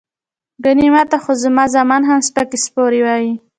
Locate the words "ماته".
0.93-1.17